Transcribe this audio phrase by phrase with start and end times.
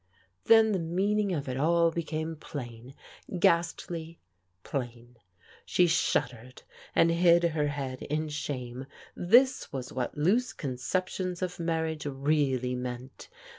[0.45, 2.95] Then the meaning of it all became plain,
[3.37, 4.17] ghastly
[4.63, 5.17] plain.
[5.63, 6.63] She shuddered,
[6.95, 8.87] and hid her head in shame.
[9.15, 13.29] This was what loose conceptions of marriage really meant.